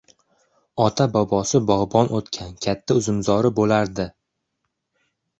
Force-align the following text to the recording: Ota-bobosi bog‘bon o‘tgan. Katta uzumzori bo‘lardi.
Ota-bobosi 0.85 1.59
bog‘bon 1.71 2.09
o‘tgan. 2.19 2.55
Katta 2.67 2.95
uzumzori 3.01 3.51
bo‘lardi. 3.61 4.07